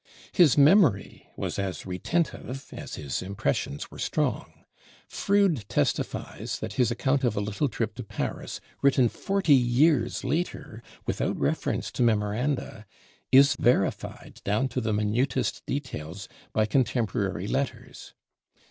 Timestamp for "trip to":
7.69-8.03